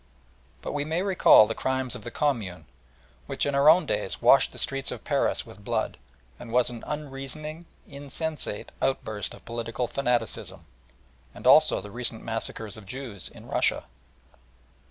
[0.63, 2.65] But we may recall the crimes of the Commune,
[3.27, 5.99] which in our own days washed the streets of Paris with blood,
[6.39, 10.65] and was an unreasoning, insensate outburst of political fanaticism,
[11.35, 13.83] and also the recent massacres of Jews in Russia.